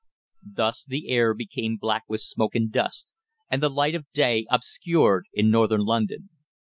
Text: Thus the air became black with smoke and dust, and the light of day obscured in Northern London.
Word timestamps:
Thus 0.41 0.83
the 0.83 1.09
air 1.09 1.35
became 1.35 1.77
black 1.77 2.05
with 2.07 2.21
smoke 2.21 2.55
and 2.55 2.71
dust, 2.71 3.11
and 3.51 3.61
the 3.61 3.69
light 3.69 3.93
of 3.93 4.09
day 4.13 4.47
obscured 4.49 5.25
in 5.31 5.51
Northern 5.51 5.81
London. 5.85 6.29